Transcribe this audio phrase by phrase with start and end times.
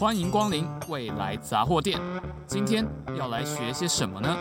[0.00, 2.00] 欢迎光临未来杂货店。
[2.46, 2.86] 今天
[3.18, 4.34] 要来学些什么呢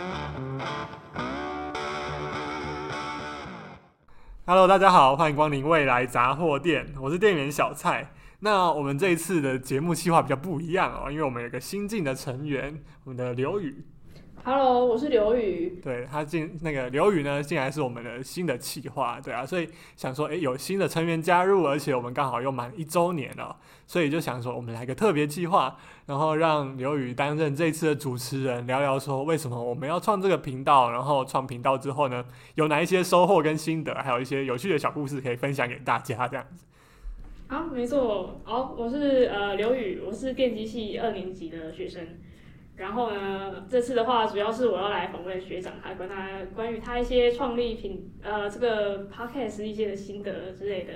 [4.46, 8.10] ？Hello，大家好，欢迎光临未来杂货店，我是店员小蔡。
[8.40, 13.86] 那我们这一次的节目计划比较不一样哦，因为我们有个新进的成员，我们的刘宇。
[14.44, 15.80] Hello，我是刘宇。
[15.84, 23.56] 对，他进那个刘宇呢，进来是我们的新的企划，对啊，所以想说，哎，有新的成员加入，而且我们刚好又满一周年了，
[23.86, 36.66] 所以就想说，我们来个特别计划，然后让刘宇担任这次的主持人，聊聊说为什么我们要创这个频道，然后创频道之后呢，有哪一些收获跟心得，还有一些有趣的小故事可以分享给大家，这样子。
[37.50, 42.08] 好，没错，好，我是呃刘宇，我是电机系二年级的学生。
[42.80, 50.94] 然后呢，这次的话，主要是我要来访问学长，还关他关于他一些创立品呃这个 podcast 一些的心得之类的。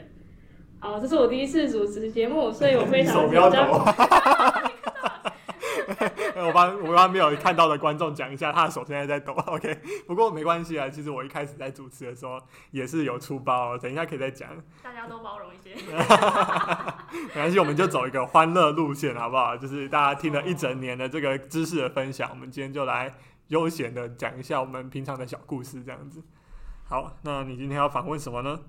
[0.79, 3.67] 好，这是我第一次主持节目，所以我非常 紧张。
[6.35, 9.33] 我帮我帮没有看到的观众讲一下，他的手现在在抖。
[9.33, 12.39] OK，不过没关系啊，其实我一开始在主持的时候
[12.71, 14.49] 也是有出包，等一下可以再讲。
[14.81, 15.75] 大家都包容一些。
[17.27, 19.55] 没关系，我们就走一个欢乐路线，好不好？
[19.55, 23.13] 就是大家听了一整年的这个知识的分享，我们今天就来
[23.47, 26.23] 悠闲的讲一下我们平常的小故事，这样子。
[26.85, 28.59] 好，那你今天要访问什么呢？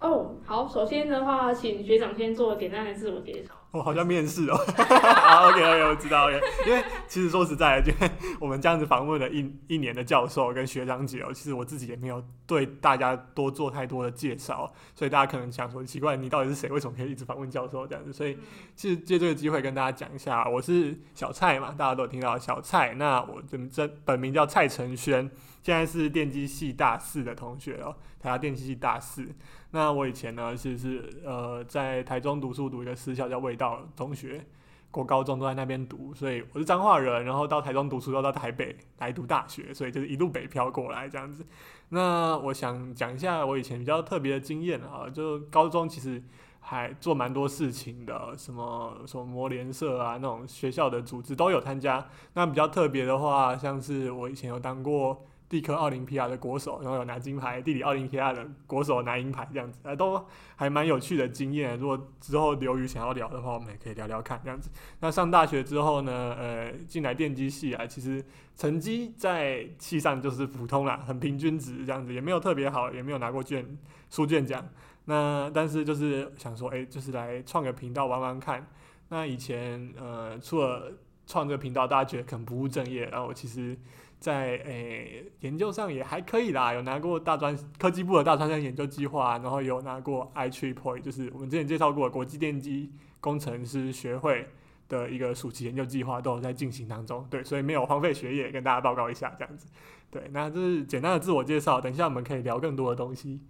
[0.00, 3.54] 哦，oh, 好，首先的话，请学长先做简单的自我介绍。
[3.72, 4.56] 我、哦、好像面试哦。
[4.76, 6.40] 好，OK，OK，我知道，OK。
[6.66, 7.92] 因为其实说实在的，就
[8.38, 16.68] 我们这样子访问了一一年的教授跟学长姐哦，其实我自己也没有对大家多做太多的介绍，所以大家可能想说奇怪，你到底是谁？
[16.68, 18.12] 为什么可以一直访问教授这样子？
[18.12, 18.36] 所以
[18.76, 22.92] 其实借这个机会跟大家讲一下，我是小蔡嘛，大家都有听到小蔡。
[22.94, 25.30] 那我这这本名叫蔡承轩。
[25.62, 29.28] 现在是电机系大四的同学哦，台大电机系大四。
[29.70, 34.44] 那我以前呢，其实是呃在台中读书，读一个私校叫味道中学，
[34.90, 41.46] 国高中都在那边读，所以我是彰化人，然后到台中读书，又到台北来读大学，所以就是一路北漂过来这样子。
[41.90, 46.20] 那我想讲一下我以前比较特别的经验啊，就高中其实
[46.58, 52.04] 还做蛮多事情的，什么什么模联社啊，那种学校的组织都有参加。
[52.34, 55.24] 那比较特别的话，像是我以前有当过。
[55.52, 60.26] 地科奥林匹亚的国手，然后有拿金牌；地理奥林匹亚的国手拿银牌，这样子，呃，都
[60.56, 61.78] 还蛮有趣的经验。
[61.78, 64.70] 如果之后刘宇想要聊的话，我们也可以聊聊看，这样子。
[65.00, 68.24] 那上大学之后呢，呃，进来电机系啊，其实
[68.56, 73.76] 成绩在系上就是普通啦，很平均值这样子，也没有特别好，也没有拿过卷
[74.08, 74.66] 书卷奖。
[75.04, 78.66] 那但是就是想说，哎、就是来创个频道玩玩看。
[79.10, 80.90] 那以前呃，除了
[81.26, 83.76] 创这个频道，大家觉得可能不务正业，然后我其实。
[84.22, 94.46] 在诶、欸、研究上也还可以啦，有拿过大专科技部的大专生研究计划，然后有拿过 IEEE，就是我们之前介绍过国际电机工程师学会
[94.88, 97.26] 的一个暑期研究计划，都有在进行当中。
[97.28, 99.66] 对，所以没有荒废学业，跟大家报告一下这样子。
[100.08, 103.40] 对，那这是简单的自我介绍，等一下我们可以聊更多的东西。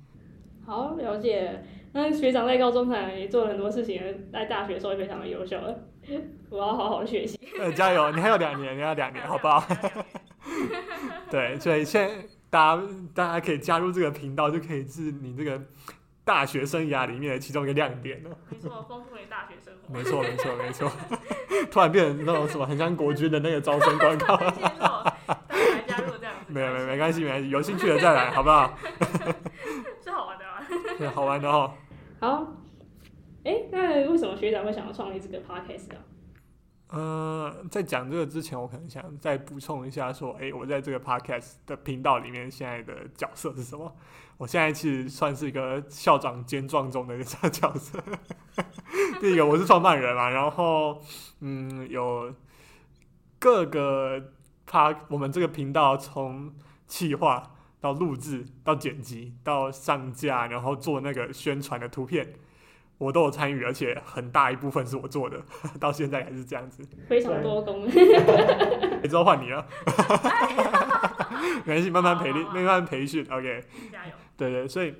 [0.64, 1.62] 好，了解。
[1.92, 4.00] 那学长在高中可能也做了很多事情，
[4.32, 5.58] 在大学的时候也非常的优秀。
[6.48, 7.38] 我要好好的学习。
[7.60, 8.10] 呃，加油！
[8.12, 9.62] 你还有两年，你还有两年，好不好？
[11.30, 12.14] 对，所以现在
[12.50, 12.82] 大家
[13.14, 15.60] 大家可以加入这个频道，就可以是你这个
[16.24, 18.30] 大学生涯里面的其中一个亮点了。
[18.50, 19.92] 没错，丰富你大学生活。
[19.94, 20.90] 没错，没错，没错。
[21.70, 24.36] 突然变成那种什么很像国军的那个招生广告。
[24.36, 26.52] 来加入这样子。
[26.52, 28.78] 没有，没有，没关系，没关系，有兴趣的再来，好不好？
[30.04, 30.66] 是好玩的吗？
[30.98, 31.72] 对，好玩的哦。
[32.20, 32.46] 好。
[33.44, 35.98] 哎，那为什么学长会想要创立这个 podcast 啊？
[36.92, 43.90] 呃，在讲这个之前，我可能想再补充一下，说，哎，我在这个 podcast 的频道里面，现在的角色是什么？
[44.36, 47.98] 我现在其实算是一个校长兼壮中的一个角色。
[49.22, 51.00] 第一个，我是创办人嘛，然后，
[51.40, 52.34] 嗯，有
[53.38, 54.32] 各个
[54.66, 56.54] p 我们这个频道从
[56.86, 62.34] 企划到录制到剪辑到上架，然后做那个宣传的图片。
[63.02, 65.42] 我都有参与，而且很大一部分是我做的，
[65.80, 66.84] 到现在还是这样子。
[67.08, 67.86] 非常多功。
[67.90, 69.66] 也之后换你了。
[71.66, 73.26] 没关系，慢慢培训，慢慢培训。
[73.28, 73.64] OK。
[73.90, 74.12] 加油。
[74.36, 74.94] 对，对对，所以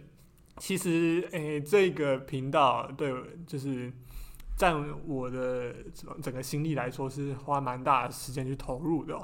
[0.56, 3.14] 其实诶、欸，这个频道对，
[3.46, 3.92] 就是
[4.56, 5.72] 占我的
[6.20, 9.16] 整个心力来说，是花蛮大的时间去投入的。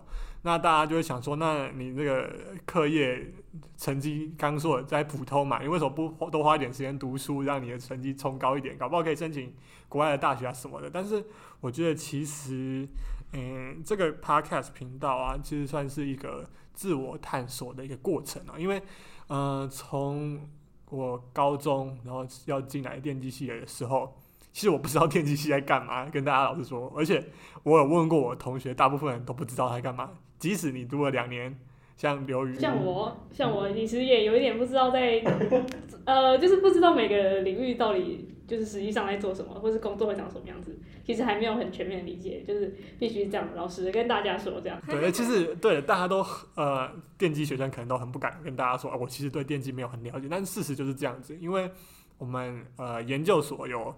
[0.42, 2.32] 那大家就会想说，那你这个
[2.64, 3.32] 课业
[3.76, 9.52] 成绩刚说在普通嘛，你为什么不多花一点时间读书，让你的成绩冲高一点，搞不好可以申请
[9.88, 10.88] 国外的大学啊什么的？
[10.88, 11.24] 但是
[11.60, 12.88] 我觉得其实，
[13.32, 18.80] 嗯，这个 podcast 频道啊，其实算是一个自我探索的一个过程啊，因为，
[19.26, 20.40] 呃，从
[20.88, 24.16] 我高中然后要进来电机系的时候，
[24.52, 27.22] 其实我不知道电机系在干嘛，跟大家老实说，而且
[27.64, 30.10] 我有问过我同学，大部分人都不知道他在干嘛。
[30.38, 31.58] 即使你读了两年，
[31.96, 35.22] 像刘宇，像我，像我其实也有一点不知道在，
[36.06, 44.80] 呃，就是不知道每个领域到底就是实际上在做什么，或是工作会长什么样子，其实还没有很全面理解，就是必须这样老实跟大家说这样。
[44.88, 46.24] 对，其实对大家都
[46.54, 51.70] 呃，电机学生可能都很不敢跟大家说，我其实对电机没有很了解，但事实就是这样子，因为
[52.16, 53.94] 我们呃研究所有。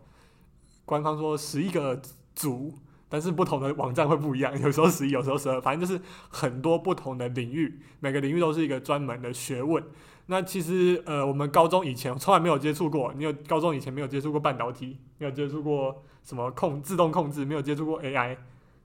[0.87, 2.03] 官方说十一个
[2.35, 2.75] 组，
[3.11, 9.85] 但是不同的网站会不一样， 有时候十一，有时候十二，反正就是很多不同的领域，每个领域都是一个专门的学问。
[10.27, 18.37] 那其实呃，我们高中以前从来没有接触过，你有高中以前没有接触过半导体，没有接触过什么控自动控制，没有接触过 AI，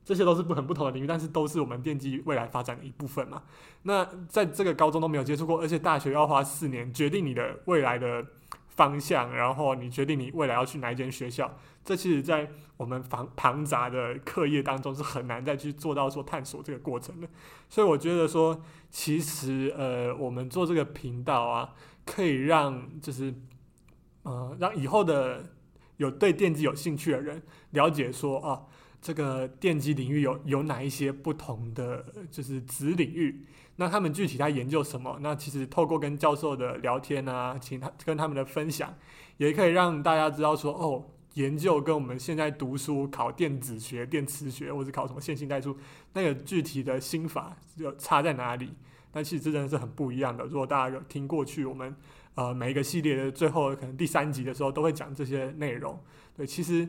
[0.04, 3.44] 这些都是不很不同的领域，但是都是我们电机未来发展的一部分嘛。
[3.84, 8.26] 那在这个高中都没有接触过，而且大学要花四年决定你的未来的
[8.76, 11.58] 方向，然后你决定你未来要去哪一间学校。
[11.84, 17.28] 这其实，在我们庞庞杂的课业当中，是很难再去做到说探索这个过程的。
[17.70, 23.34] 所以我觉得说，其实呃，我们做这个频道啊，可以让就是
[24.24, 25.54] 呃，让以后的
[25.98, 28.64] 有对电机有兴趣的人了解说啊，
[29.06, 35.20] 这个电机领域有有哪一些不同的就是子领域，那他们具体在研究什么？
[35.22, 38.92] 那其实透过跟教授的聊天啊，请他跟他们的分享，
[39.38, 41.06] 也可以让大家知道说哦。
[41.36, 45.78] 研究跟我们现在读书考电子学、电磁学，或者考什么线性代数，
[46.14, 48.72] 那个具体的心法有差在哪里？
[49.12, 50.46] 但其实这真的是很不一样的。
[50.46, 51.94] 如果大家有听过去我们
[52.36, 56.00] 呃每一个系列的最后可能第三集的时候，都会讲这些内容。
[56.38, 56.88] 对，其实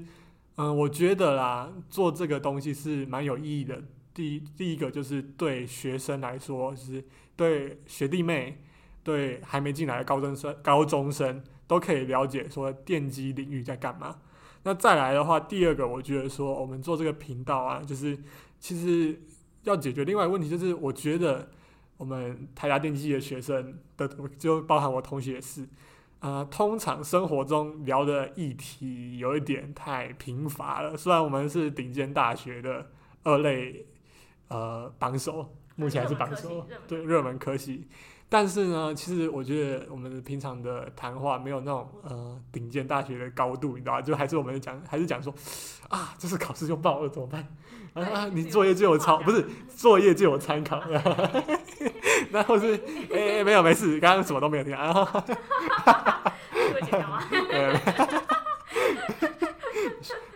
[0.56, 3.82] 嗯、我觉得啦，做这个东西是蛮有意义的。
[4.14, 7.05] 第一，第一个就是对学生来说，就是
[7.37, 8.62] 对学弟妹，
[9.05, 14.17] 对还没进来的高中生、高中生都可以了解说电机领域在干嘛。
[14.62, 18.19] 那再来的话，第二个，我觉得说我们做这个频道啊，就是
[18.58, 19.20] 其实
[19.64, 21.50] 要解决另外一个问题，就是我觉得
[21.99, 24.08] 我们台大电机系的学生的，
[24.38, 25.69] 就包含我同学也是，
[26.20, 30.96] 呃，通常生活中聊的议题有一点太贫乏了。
[30.96, 32.86] 虽然我们是顶尖大学的
[33.22, 33.86] 二类，
[34.48, 37.86] 呃，榜首，目前还是榜首，对，热门科系。
[38.28, 44.02] 但是呢，其实我觉得我们平常的谈话没有那种呃顶尖大学的高度，你知道吧？
[44.02, 45.32] 就还是我们讲，还是讲说
[45.88, 47.46] 啊，这次考试就爆了怎么办？
[47.94, 50.82] 啊，你作业借我抄，不是作业借我参考，
[52.31, 52.75] 然后是
[53.12, 54.93] 哎哎、欸、没有没事，刚刚什么都没有听啊。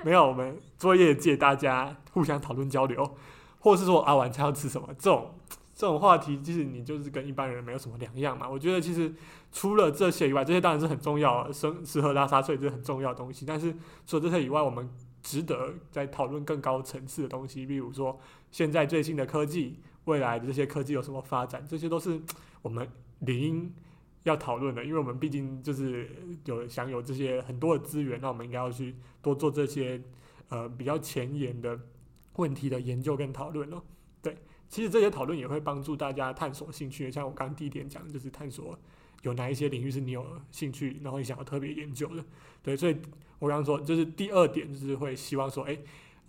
[0.02, 3.16] 没有，我们作业借大家互相讨论交流，
[3.58, 5.34] 或是说啊晚餐要吃什么这种。
[5.72, 8.46] 这种话题其实你就是跟一般人没有什么两样嘛。
[8.46, 9.14] 我觉得其实
[9.50, 13.46] 除了这些以外，这些当然是很重要，生吃喝拉撒睡这是很重要的东西。
[13.46, 13.74] 但是
[14.06, 14.86] 除了这些以外，我们
[15.22, 18.20] 值得在讨论更高层次的东西，比如说
[18.50, 22.20] 现在最新的科技，未来的这些科技有什么发展，这些都是
[22.62, 22.88] 我们
[23.20, 23.72] 理应
[24.24, 24.84] 要讨论的。
[24.84, 26.10] 因为我们毕竟就是
[26.44, 30.00] 有享有这些很多的资源，那我们应该要去多做这些
[30.48, 31.78] 呃比较前沿的
[32.36, 33.82] 问题的研究跟讨论了。
[34.22, 34.36] 对。
[34.68, 38.78] 其实这些讨论也会帮助大家探索兴趣，像我刚第一点讲的，就是探索
[39.22, 42.24] 有哪一些领域是你有兴趣，然后你想要特别研究的。
[42.62, 42.96] 对，所以
[43.40, 45.76] 我刚刚说，就是第二点，就是会希望说，哎，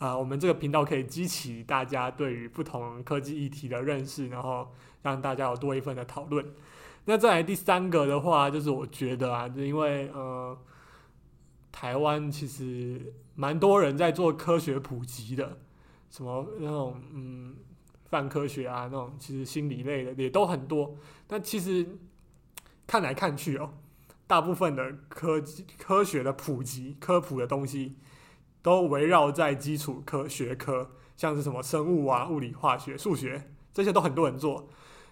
[0.07, 4.73] 啊、我们这个频道可以激起大家对于不同科技议题的认识，然后
[5.03, 6.43] 让大家有多一份的讨论。
[7.05, 10.57] 那再来第三个的话，就是我觉得啊，就因为呃，
[11.71, 15.59] 台湾其实蛮多人在做科学普及的，
[16.09, 17.55] 什么那种嗯。
[18.11, 20.97] 泛科学啊，那种其实心理类的也都很多。
[21.27, 21.87] 但其实
[22.85, 23.71] 看来看去哦，
[24.27, 27.95] 大部分的科技科学的普及、科普的东西，
[28.61, 34.69] 都围绕在基础科学科，像是什么生物啊、物理、化学、数学这些都很多人做。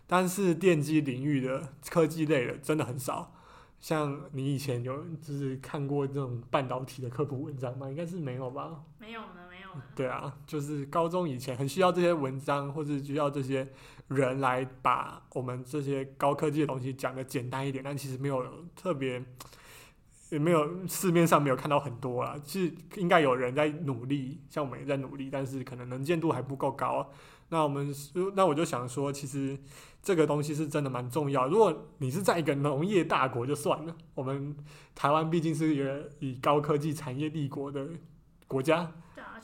[0.08, 3.34] 但是电机领域的科技类的真的很少。
[3.80, 7.90] 像你以前有就是看过这种半导体的科普文章吗？
[7.90, 8.84] 应该是没有吧？
[9.00, 9.36] 没有呢。
[9.96, 13.66] 对啊，就是高中以前很需要这些文章，或者需要这些
[14.08, 18.44] 人来把我们这些高科技的东西讲得简单一点，但其实没有
[18.76, 19.24] 特别，
[20.30, 22.36] 也没有市面上没有看到很多啊。
[22.46, 27.12] 是应该有人在努力，像我们也在努力，但是可能能见度还不够高。
[27.50, 27.92] 那我们，
[28.36, 29.58] 那我就想说，其实
[30.04, 31.48] 这个东西是真的蛮重要。
[31.48, 34.56] 如果你是在一个农业大国就算了，我们
[34.94, 37.88] 台湾毕竟是一个以高科技产业立国的
[38.48, 38.92] 国家。
[39.16, 39.42] 对啊，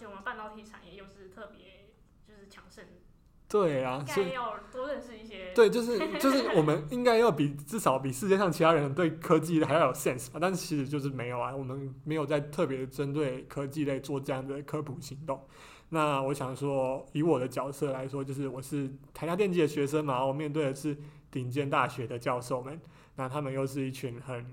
[4.06, 5.54] 所以要多认识一些。
[5.54, 15.42] 对，就是就是我们应该要比至少比世界上其他人对科技还要有 sense 吧，但是其实就是没有啊，我们没有在特别针对科技类做这样的科普行动。
[15.90, 20.98] 那我想说，以我的角色来说，就是我是台大电机的学生嘛，我面对的是
[21.30, 22.82] 顶尖大学的教授们，
[23.16, 24.46] 那他们又是一群很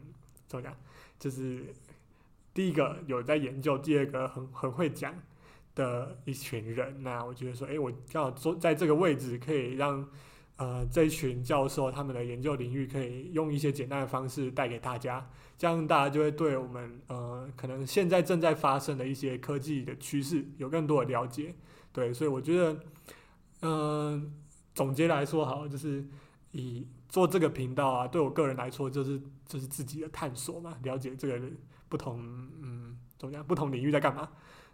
[0.46, 0.76] 怎么讲，
[1.18, 1.74] 就是
[2.52, 5.14] 第一个有在研究，第二个很很会讲
[5.74, 7.02] 的一群人。
[7.02, 10.08] 那我觉得说，诶，我刚好坐在这个位置，可以让
[10.56, 15.28] 呃这一群教授他们的研究领域，可以用一些简单的方式带给大家。
[15.58, 21.54] 这样大家就会对我们呃可能现在正在发生的一些科技的趋势有更多的了解，
[21.92, 22.80] 对，所以我觉得，
[23.60, 24.34] 嗯、
[24.74, 26.04] 总结来说好，就是
[26.50, 31.40] 以做这个频道啊，对我个人来说就是就是自己的探索嘛，了解这个
[31.88, 32.18] 不同
[32.60, 34.28] 嗯怎么样不同领域在干嘛。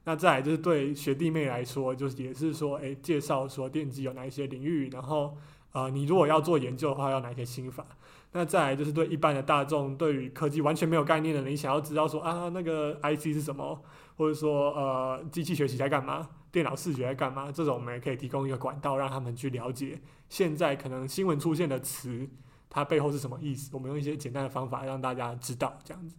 [0.09, 5.37] 那再来就是对学弟妹来说，就是也是说，诶，介绍说电机有哪一些领域，然后
[5.73, 7.85] 呃你如果要做研究的话，要哪一些心法。
[8.33, 13.83] 那再来就是对一般的大众，对于科技完全没有概念的人，你想要知道说啊，那个 IC 是什么，
[14.17, 20.01] 或者说呃，机器学习在干嘛，电脑视觉在干嘛，这种我们也可以提供一个管道，让他们去了解
[20.31, 22.27] 现在可能新闻出现的词，
[22.71, 23.69] 它背后是什么意思。
[23.75, 26.17] 我们用一些简单的方法让大家知道，这样子。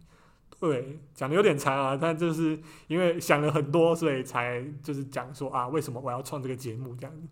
[0.60, 7.26] 对，讲的有点长啊，但就是因为想了很多，所以才就是讲说啊，为什么我要创这个节目这样子。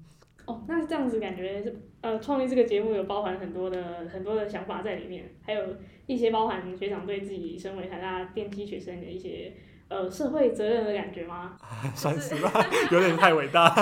[0.46, 5.62] 哦，那这样子感觉是呃，创立这个节目有包含很多的很多的想法在里面，还有
[6.06, 9.52] 一些包含学长对自己身为台大电机学生的一些
[9.88, 11.56] 呃社会责任的感觉吗？
[11.94, 12.52] 算是吧，
[12.92, 13.74] 有点太伟大，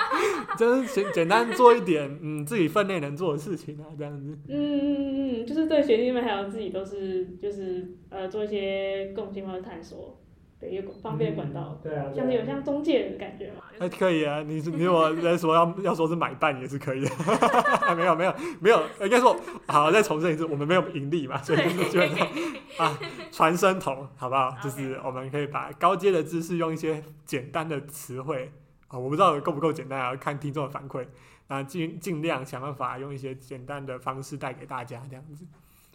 [0.58, 4.38] 就是简简单做一点嗯自己分内能做的事情啊，这样子。
[4.48, 10.19] 嗯嗯嗯嗯，就是对学弟妹还有自己都是就是呃做一些贡献或者探索。
[10.60, 13.62] 对，有方便管道，对啊，像是有像中介的感觉嘛？
[13.78, 17.10] 哎，可以啊，你你如果在说要要说是买办也是可以的，
[17.96, 19.34] 没有没有没有，应该说
[19.66, 22.28] 好，再重申一次，我们没有盈利嘛，所以就是基本上
[22.76, 22.98] 啊，
[23.32, 24.54] 传声筒好不好？
[24.62, 28.52] 就是我们可以把高阶的知识用一些简单的词汇
[28.88, 31.06] 啊，我不知道够不够简单啊，看听众的反馈，
[31.48, 35.46] 那尽尽量想办法用一些简单的方式带给大家这样子。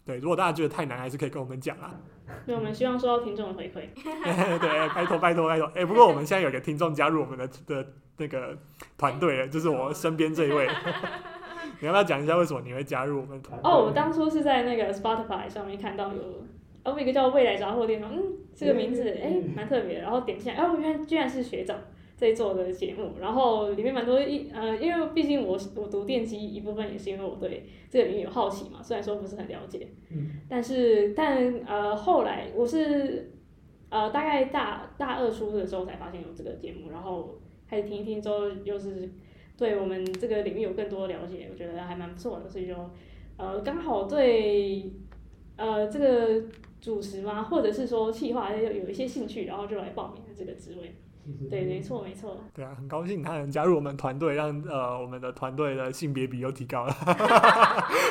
[0.06, 1.92] 对，如果大家觉得太难，还是可以跟我们讲啊。
[2.46, 3.88] 对，我们希望收到听众的回馈。
[4.60, 5.66] 对，拜托拜托拜托。
[5.74, 7.86] 哎，不过我们现在有个听众加入我们的的
[8.18, 8.56] 那个
[8.96, 10.68] 团队了，就是我身边这一位。
[11.80, 13.68] 你要不要讲一下为什么你会加入我们团队？
[13.68, 16.44] 哦，我当初是在那个 Spotify 上面看到有，
[16.84, 18.22] 哦，一个叫未来杂货店，嗯，
[18.54, 21.76] 这个名字哎蛮特别，然后点进来，哦，原来居然是学长。
[22.16, 33.30] 在做的节目，然后里面蛮多一呃，因为毕竟我我读电机一部分也是因为我对这个领域有好奇嘛，虽然说不是很了解，嗯，但是但呃后来我是
[33.90, 39.12] 呃大概大大二初的时候才发现有这个节目，然后开始听一听之后又是
[39.58, 42.74] 对我们这个领域有更多了解，我觉得还蛮不错的，所以就
[43.36, 44.90] 呃刚好对
[45.56, 46.42] 呃这个
[46.80, 50.94] 主持嘛，或者是说企划有有一些兴趣，然后就来报名了这个职位。
[51.50, 52.38] 对，没错，没错。
[52.54, 56.92] 对啊，很高兴他能加入我们团队，让呃我们的团队的性别比又提高了。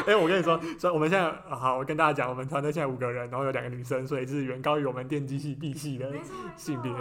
[0.05, 6.11] 哎、欸，我跟你说，所以我们现在好，我跟大家讲，我们团队现在五个人，然后有两个女生，所以是远高于我们电机系 B 系的
[6.55, 6.91] 性别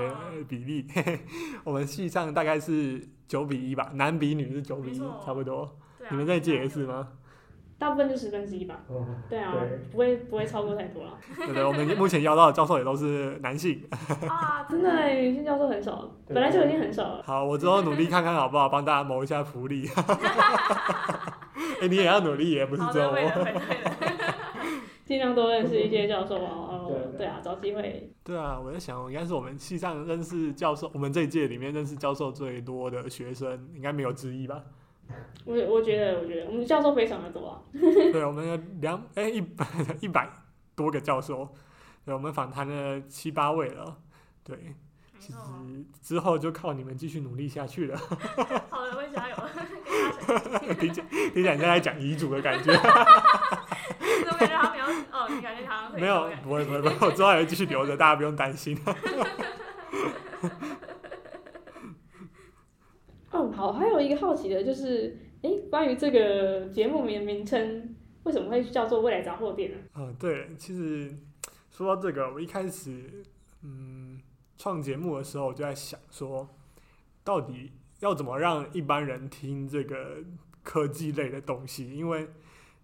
[0.49, 0.87] 比例。
[1.65, 5.63] 我们系上大概是九比一吧，男比女是九比一，差不多。
[5.63, 7.09] 啊、你们在届也是吗？
[7.79, 11.19] 大部分就十分之一吧，哦、对啊，对不会不会超过太多了。
[11.37, 13.83] 对对，我们目前邀到的教授也都是男性。
[14.29, 17.23] 啊， 真的，女性教授很少，本来就已经很少了。
[17.25, 19.89] 好，我之后努力看看好不好，帮大家谋一下福利。
[21.81, 23.17] 哎、欸，你也要努力，耶不是只有我。
[25.05, 28.11] 尽量多认识一些教授啊，哦，对啊，找机会。
[28.25, 34.63] 对啊，我在想，应该是我们系上认识教授，我们这一届里面认识教授最多的学生，应该没有之一吧。
[35.45, 37.61] 我我觉得，我觉得我们教授非常的多啊。
[37.73, 39.67] 对，我们有两哎一百
[40.01, 40.29] 一百
[40.75, 41.55] 多个教授，
[42.05, 43.99] 对，我们访谈了七八位了。
[44.43, 44.75] 对，
[45.19, 45.39] 其实
[46.03, 47.97] 之后就靠你们继续努力下去了。
[48.71, 49.37] 好的，我也加油。
[50.81, 51.03] 听起
[51.35, 52.73] 听起来在讲遗嘱的感觉。
[52.73, 56.31] 我感觉他没有哦，你感觉他没有？
[56.43, 58.79] 不会不会不会，我之后还会继续留着，大家不用担心。
[63.31, 69.79] 嗯，好，还有一个好奇的就是，哎，关于这个节目名名称，为什么会叫做未来杂货店呢？
[69.97, 71.11] 嗯，对，其实
[71.71, 73.25] 说到这个，我一开始
[73.63, 74.21] 嗯
[74.59, 76.47] 创节目的时候，我就在想说，
[77.25, 80.19] 到底要怎么让一般人听这个
[80.63, 81.91] 科技类的东西？
[81.91, 82.29] 因为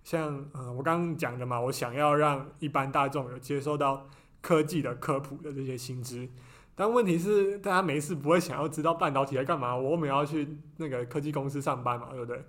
[0.02, 4.08] 像嗯我刚刚讲的嘛，我想要让一般大众有接收到
[4.40, 6.26] 科技的科普的这些新知。
[6.80, 9.76] 但问题是，大家没事不会想要知道半导体在干嘛。
[9.76, 12.42] 我们要去那个科技公司上班嘛，对不对？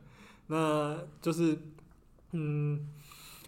[0.48, 1.60] 那就是，
[2.32, 2.88] 嗯，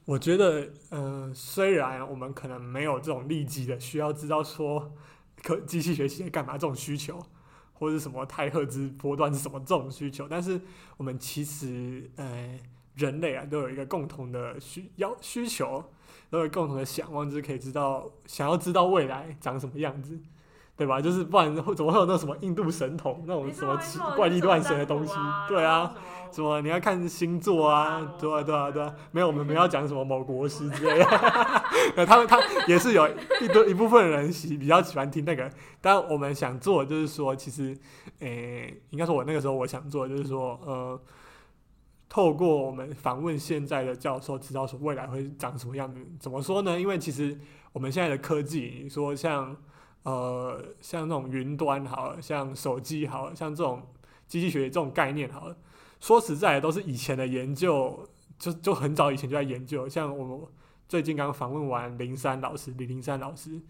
[0.04, 4.92] 我觉得，嗯、虽然我们可能没有这种立即的需要知道说，
[5.42, 7.18] 科机器学习在干嘛这种需求，
[7.72, 10.60] 或者什么太赫兹波段是什么这种需求，但是
[10.98, 12.60] 我们其实，呃，
[12.96, 15.82] 人类啊，都有一个共同的需要需求，
[16.30, 20.20] 都有共同的想望，就是可以知道，想要知道未来长什么样子。
[20.75, 21.00] 对吧？
[21.00, 25.13] 就是不然会怎么会有那什么印度神童那种什么奇怪力乱神的东西？
[25.48, 25.94] 对啊，
[26.32, 28.15] 什么你要看星座啊？
[28.20, 28.94] 对啊，对啊，对啊。
[29.12, 32.06] 没有，我们没有讲什么某国师之类的。
[32.08, 33.08] 他们他也是有
[33.39, 35.48] 一堆一部分人喜比较喜欢听那个。
[35.80, 37.77] 但我们想做的就是说，其实，
[38.20, 41.00] 诶，应该说我那个时候我想做的就是说，呃，
[42.10, 46.00] 透过我们访问现在的教授，知道说未来会长什么样子。
[46.20, 46.80] 怎么说呢？
[46.80, 47.39] 因为其实
[47.74, 49.56] 我们现在的科技，你说像。
[50.04, 53.82] 呃，像那种云端好，像手机好，像这种
[54.28, 55.56] 机器学习这种概念好了，
[56.00, 58.08] 说实在的，都是以前的研究，
[58.38, 59.88] 就就很早以前就在研究。
[59.88, 60.48] 像我们
[60.90, 63.62] 最近刚访问完林山老师，李林山老师，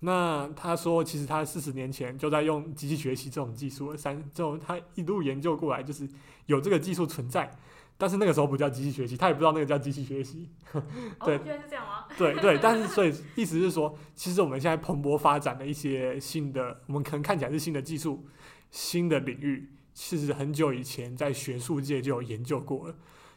[0.00, 6.08] 那他说，其实他四十年前就在用机器学习这种技术，三这种他一路研究过来，就是
[6.46, 7.50] 有这个技术存在。
[7.96, 10.48] 但是那个时候不叫机器学习，他也不知道那个叫机器学习。
[11.24, 12.06] 对，原来是这样吗？
[12.18, 18.26] 对对， 但是所以意思是说，其实我们现在蓬勃发展的一些新的，我们可能看起来是新的技术、
[18.70, 22.94] 新的领域，其实很久以前在学术界就有研究过了。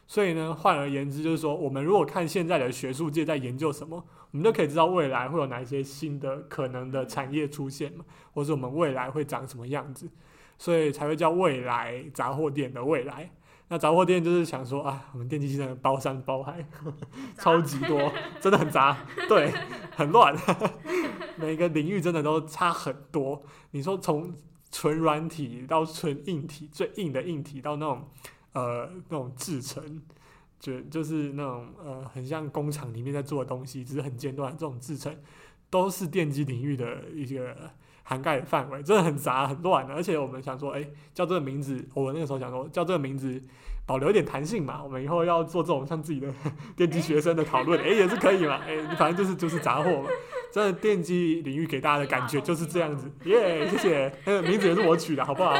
[0.08, 10.08] 所以呢，换而言之，就是说，我们如果看现在的学术界在研究什么，我们就可以知道未来会有哪一些新的可能的产业出现嘛，或者我们未来会长什么样子，
[10.58, 13.30] 所以才会叫未来杂货店的未来。
[13.68, 16.64] 那杂货店就是想说啊，我们电机系真的包山包海，
[17.36, 18.96] 超级多， 真的很杂，
[19.28, 19.52] 对，
[19.90, 20.32] 很乱，
[21.36, 23.42] 每个领域真的都差很多。
[23.72, 24.32] 你说从
[24.70, 28.08] 纯软体到纯硬体，最硬的硬体到那种
[28.52, 30.00] 呃那种制成，
[30.60, 35.12] 就就是那种呃很像工厂里面在做的东西，只是很尖端这种制成，
[35.68, 37.72] 都是电机领域的一个。
[38.08, 43.42] 涵盖的范围真的很杂很乱的，而且我们想说，哎、欸，叫这个名字，我那个时候想说叫这个名字，
[43.84, 44.80] 保留一点弹性嘛。
[44.80, 46.28] 我们以后要做这种像自己的
[46.76, 48.60] 电机学生的讨论，哎、欸，也是可以嘛。
[48.64, 50.08] 哎、欸，反正就是就是杂货嘛。
[50.52, 54.12] 真的电机领域给大家的感觉就是这样子，耶，谢谢。
[54.24, 55.50] 那个名字也是我取的，好不好？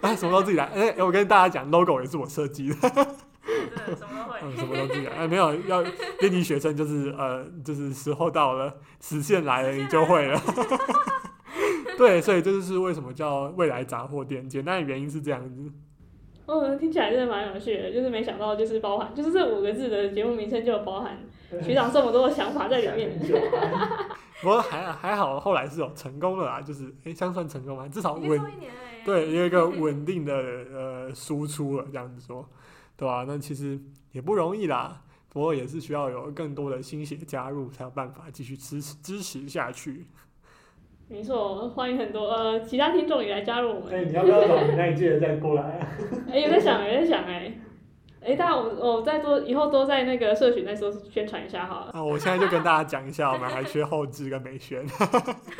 [0.00, 0.64] 啊， 什么都自己来。
[0.64, 2.76] 哎、欸，我跟大家讲，logo 也是我设计的。
[4.42, 5.12] 嗯，什么都自己来。
[5.12, 5.82] 哎，没有，要
[6.18, 10.40] 电机学生就是呃，就是时候到了，时限来了，你就会了。
[11.96, 14.48] 对，所以这就是为什么叫未来杂货店。
[14.48, 15.70] 简单的原因是这样子。
[16.46, 21.16] 哦，听起来真的蛮有趣的，就是没想到就是包含，就是这五个字的节目名称就包含
[21.62, 23.16] 学长这么多的想法在里面。
[24.42, 27.86] 不过还还好，后来是有成功了啊，就是哎，这样算成功吗？
[27.86, 28.40] 至少稳，
[29.04, 32.44] 对，有一个稳定的呃输出了，这样子说。
[32.94, 33.24] 对吧、啊？
[33.26, 33.80] 那其实
[34.12, 40.06] 也不容易啦，不过也是需要有更多的心血加入，才有办法继续支持支持下去。
[41.08, 43.92] 没错，欢迎很多呃其他听众也来加入我们。
[43.92, 45.88] 哎，你要不要找你那一届的再过来啊？
[46.30, 47.52] 哎，有在想，有在想，哎，
[48.22, 48.62] 哎，大家我
[48.96, 51.90] 我再多以后多在那个社群再说宣传一下好了。
[51.92, 54.86] 啊，我现在就跟大家讲一下，我们还缺后置跟美宣，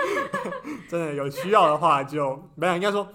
[0.89, 3.07] 真的有需要的话就没有，应该说。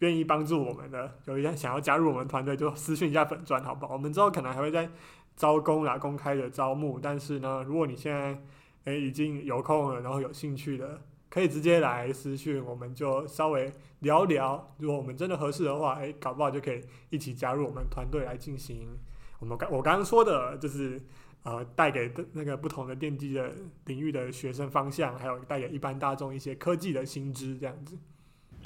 [0.00, 3.94] 愿意帮助我们的，有一些想要加入我们团队，就私讯一下粉钻，好不好？
[3.94, 4.88] 我们之后可能还会再
[5.36, 7.00] 招工啦，公开的招募。
[7.00, 8.38] 但是呢，如果你现在
[8.84, 14.72] 诶、已经有空了，然后有兴趣的，可以直接来私讯，我们就稍微聊聊。
[14.78, 16.80] 如果我们真的合适的话，诶、搞不好就可以
[17.10, 18.96] 一起加入我们团队来进行
[19.40, 21.00] 我们刚我刚刚说的，就是
[21.42, 23.50] 呃带给那个不同的电机的
[23.86, 27.98] 领域的学生方向，还有带给一般大众一些科技的新知，这样子。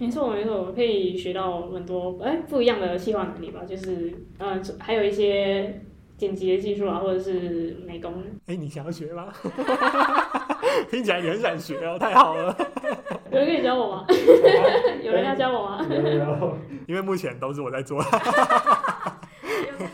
[0.01, 5.83] 没错没错，我可以学到很多哎不一样的企划能力吧，就是嗯、呃、还有一些
[6.17, 8.13] 剪辑的技术啊，或者是美工。
[8.47, 9.29] 哎，你想要学吗？
[10.91, 12.57] 听起来你很想学哦，太好了。
[13.31, 14.07] 有人可以教我吗？
[15.03, 15.87] 有人要教我吗？
[15.89, 16.59] 有有。
[16.89, 18.03] 因为目前都是我在做。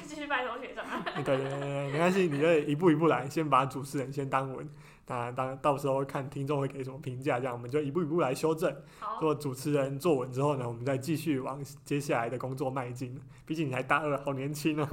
[0.04, 0.84] 继续拜托学长。
[1.24, 4.68] 对对对对，没关系，你就一步一步来，先把主持人先当稳。
[5.06, 8.74] 当然，当到时候看听众会给什么评价，这样我们就一步一步来修正。
[9.20, 13.16] 做主持人坐稳之后呢，我们再继续往 接下来的工作迈进。
[13.46, 14.88] 毕竟你还大二，好年轻哦。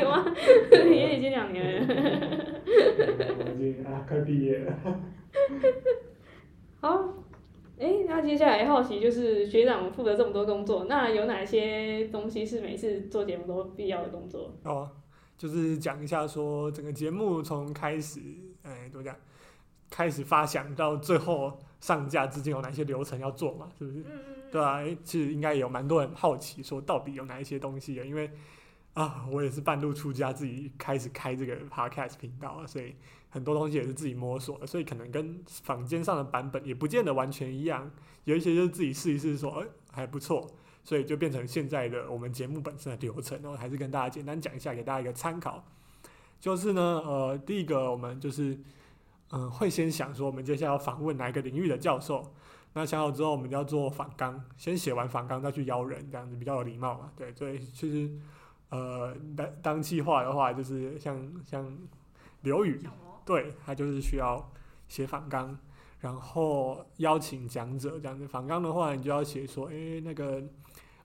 [0.00, 0.24] 有啊？
[0.70, 1.94] 也已经两年了。
[3.38, 4.72] 我已经啊，快毕业了。
[6.80, 6.96] 好，
[7.80, 14.52] 哎、欸，那接下来好奇就是学长负责这么多工作，那有哪些东西是每次做节目都必要的工作？
[14.62, 14.88] 哦，
[15.36, 18.20] 就是讲一下说整个节目从开始。
[18.62, 19.14] 哎，怎么讲？
[19.88, 24.04] 开始发想到最后上架之间有哪些流程要做嘛，是不是？
[24.50, 28.28] 对啊，其实应该有蛮多人好奇说到底有哪一些东西的，因为
[28.94, 32.96] 啊，我也是半路出家，自己开始开这个 podcast 频道啊，所以
[33.28, 37.88] 很多东西也是自己摸索的，所以可能跟坊间上的版本也不见得完全一样，
[38.24, 40.50] 有一些就是自己试一试说，哎，还不错，
[40.86, 45.64] 所以就变成现在的我们节目本身的流程，然后还是跟大家简单讲一下，给大家一个参考。
[46.38, 48.54] 就是呢，呃，第一个我们就是，
[49.30, 52.22] 嗯、呃，会先想说我们接下来要访问哪一个领域的教授。
[52.72, 57.10] 那想好之后，我们就要做访纲，先写完访纲再去邀人，这样子比较有礼貌嘛。
[57.16, 58.10] 对，所以其实，
[58.68, 61.76] 呃，当当计划的话，就是像像
[62.42, 62.80] 刘宇，
[63.24, 64.48] 对，他就是需要
[64.86, 65.58] 写访纲，
[66.06, 68.28] 然后邀请讲者这样子。
[68.28, 70.40] 访纲的话，你就要写说，诶、欸，那个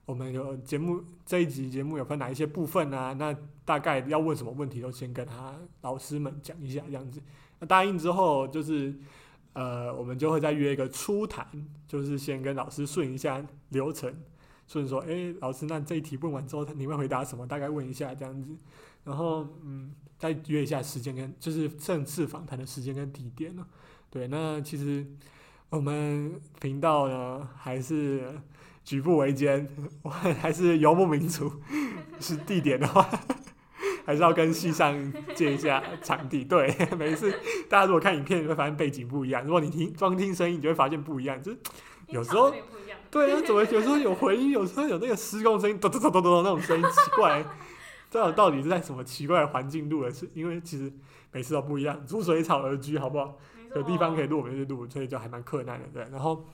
[0.04, 3.12] 我们有节目这一集节目有分哪一些部分啊？
[3.14, 7.20] 那大概要问什么问题，都先跟他老师们讲一下，这样子。
[7.58, 8.94] 那答应之后，就是。
[9.54, 11.46] 呃，我们就会再约一个初谈，
[11.86, 14.10] 就是先跟老师顺一下流程，
[14.66, 17.46] 顺说，哎，老师，那这一题问完之后，你会回答什么？
[17.46, 18.56] 大概问一下这样子，
[19.04, 23.66] 然后嗯，再约一下时间跟就是正式访谈的时间跟地点呢。
[24.12, 25.04] 对，那其实
[25.70, 28.22] 我们频道呢还是
[28.84, 29.66] 举步维艰，
[30.02, 31.50] 我还是游牧民族，
[32.20, 33.08] 是地点的话。
[34.04, 36.44] 还是要跟系上借一下场地。
[36.44, 37.32] 对，每一次
[37.68, 39.44] 大家如果看影片，你会发现背景不一样。
[39.44, 41.40] 如果你听装听声音，你就会发现不一样。
[41.40, 41.58] 就是
[42.08, 42.52] 有时候，
[43.12, 47.44] 对啊，怎么有时候有回音，有时候有那个施工声音，咚咚咚咚咚那种声音，奇怪，
[48.10, 50.10] 这到到底是在什么奇怪的环境录的？
[50.10, 50.92] 是因为其实
[51.30, 53.38] 每次都不一样，逐水草而居，好不好？
[53.74, 55.86] 有地方可以录，我们就录，所以就还蛮困难的。
[55.92, 56.44] 对，然后，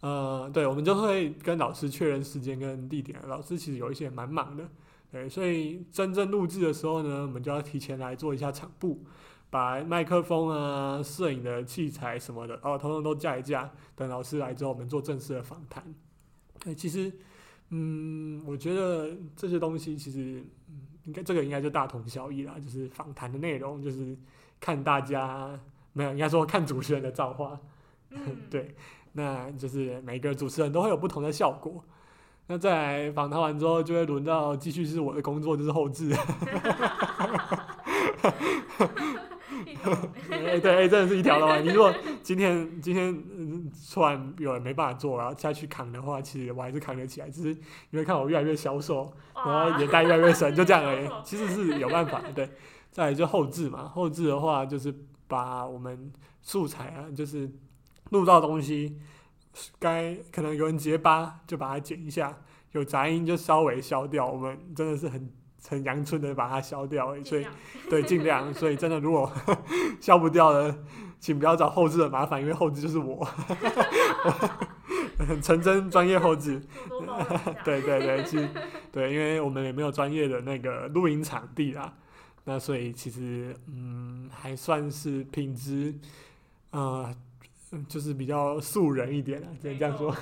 [0.00, 3.18] 呃，对，我们就会跟老师确认时间跟地点。
[3.26, 4.68] 老师其实有一些蛮忙的。
[5.10, 9.04] 对，所以真正录制的时候呢，我们就要提前来做一下场布，
[9.50, 13.70] 把麦克风啊、摄影的器材什么的，哦，统统都架一架。
[13.94, 15.84] 等老师来之后，我们做正式的访谈。
[16.58, 17.12] 对，其实，
[17.68, 24.16] 嗯，我觉得这些东西其实，嗯，应该这个应该就大同小异啦，就是访谈的内容，就是
[24.58, 25.60] 看大家
[25.92, 27.58] 没有，应该说看主持人的造化。
[28.10, 28.74] 嗯、 对，
[29.12, 31.84] 那就是每个主持人都会有不同的效果。
[32.48, 36.12] 那在访谈完之后，就会轮到继续是我的工作，就是后置。
[40.30, 41.58] 哎，对，哎，真的是一条的话。
[41.58, 43.14] 你如果今天今天
[43.92, 47.30] 突然有人没办法做，然后下去扛的话，其实我还是扛得起来。
[47.30, 47.58] 只是
[47.90, 51.08] 你会看我越来越消瘦，然后眼袋越来越深，就这样而已。
[51.24, 52.50] 其实是有办法的，对。
[52.90, 54.94] 再来就后置嘛，后置的话就是
[55.32, 57.50] 把我们素材啊，就是
[58.10, 58.98] 录到的东西。
[59.78, 62.30] 该可能有人结巴，就把它剪一下；
[62.72, 64.26] 有杂音就稍微消掉。
[64.26, 65.30] 我们真的是很
[65.68, 67.46] 很阳春的把它消掉，所以
[67.90, 68.52] 对尽量。
[68.54, 69.30] 所以真的如果
[70.00, 70.74] 消不掉的，
[71.20, 73.22] 请不要找后置的麻烦，因为后置就是我，
[75.28, 76.60] 很纯真专业后置。
[77.62, 78.48] 对对对，其实
[78.90, 81.92] 对，因为我们也没有专业的那个录音场地啦，
[82.44, 85.94] 那所以其实嗯还算是品质
[86.70, 86.80] 啊。
[86.80, 87.14] 呃
[87.88, 90.14] 就是比较素人一点啊，只能这样说。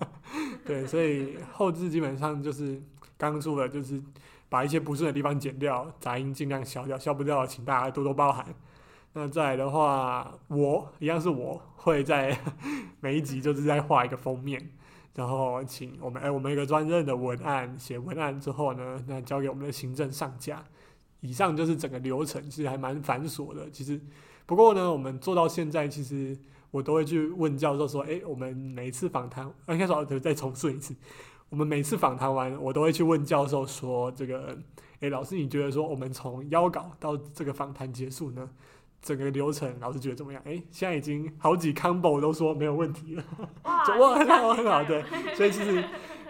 [0.64, 2.80] 对，所以后置基本上就是
[3.18, 4.02] 刚说的，就是
[4.48, 8.46] 把一些不顺的地方剪掉，杂音尽量消掉，消不掉请大家多多包涵。
[9.12, 12.34] 那再来的话，我一样是我会在
[13.00, 14.70] 每一集就是在画一个封面，
[15.14, 20.64] 然后请我们哎、欸，我们一个专任的文案写文案之后呢，那交给我们的行政上架。
[21.24, 23.68] 以上就是整个流程，其实还蛮繁琐的。
[23.70, 24.00] 其实
[24.46, 26.36] 不过呢，我们做到现在其实。
[26.74, 30.92] 我都会去问教授说：“诶，我们每次访谈，应该说再重述一次，
[31.48, 34.58] 我们每次访谈完，我都会去问教授说，这个，
[34.98, 38.50] 诶，老师，你觉得说我们从邀稿到这个访谈结束呢，
[39.00, 40.42] 整个流程，老师觉得怎么样？
[40.44, 43.22] 哎，现在已经好几 combo 都说没有问题了，
[43.62, 43.84] 哇，
[44.18, 45.04] 很好，很好，对，
[45.36, 45.84] 所以其实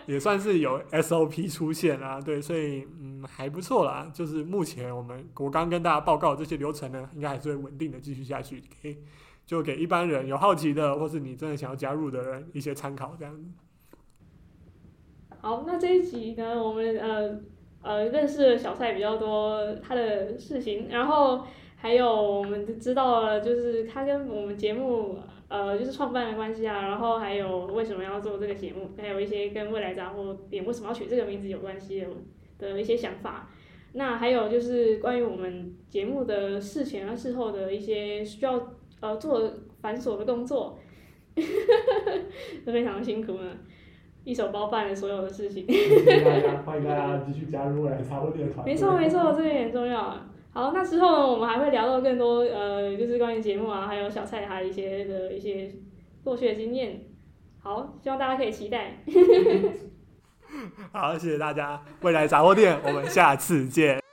[0.07, 8.99] 也算是有 SOP 出现啦，对，所以嗯还不错啦，就是目前我们我刚跟大家报告这些流程呢，应该还是会稳定的继续下去，给。
[9.47, 13.45] 就给一般人有好奇的，或是你真的想要加入的人一些参考，这样子。
[15.39, 17.39] 好，那这一集呢，我们呃
[17.83, 21.45] 呃认识了小蔡比较多他的事情，然后
[21.77, 32.09] 还有我们知道了就是他跟我们节目呃就是创办的关系啊，然后还有为什么要做这个节目，还有一些跟未来杂货店为什么要取这个名字有关系的
[32.59, 33.49] 的一些想法。
[33.93, 38.75] 那还有就是关于我们节目的事前和事后的一些需要。
[39.01, 39.53] 呃，做
[39.83, 40.79] 繁琐的工作，
[42.65, 43.51] 都非常辛苦呢，
[44.25, 45.67] 一手包办了所有的事情。
[45.67, 48.65] 欢迎大家，欢迎大家继续加入来杂货店团。
[48.65, 50.27] 没错没错，这个也很重要啊。
[50.55, 55.75] 好，那之后呢，我们还会聊到更多呃，就是关于节目啊，还有小蔡他一些的一些
[56.23, 57.01] 过去的经验。
[57.61, 59.03] 好，希望大家可以期待。
[60.93, 64.04] 好，谢谢大家，未来杂货店，我们下次见。